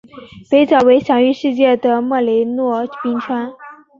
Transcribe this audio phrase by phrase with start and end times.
[0.49, 3.53] 北角为享誉世界的莫雷诺冰川。